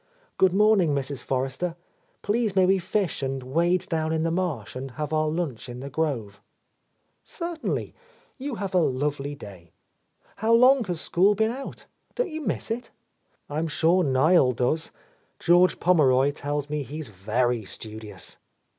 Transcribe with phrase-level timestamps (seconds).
[0.39, 1.21] "Good morning, Mrs.
[1.21, 1.75] Forrester.
[2.23, 5.79] Please may we fish and wade down in the marsh and have our lunch in
[5.79, 6.41] the grove?"
[7.23, 7.93] "Certainly.
[8.39, 9.73] You have a lovely day.
[10.37, 11.85] How long has school been out?
[12.15, 12.89] Don't you miss it?
[13.47, 14.89] I'm sure Niel does.
[15.37, 18.37] Judge Pommeroy tells me he's very studious."